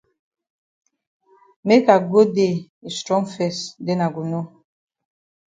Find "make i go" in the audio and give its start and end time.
1.67-2.21